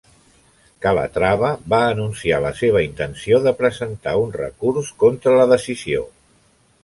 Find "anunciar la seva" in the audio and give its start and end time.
1.89-2.81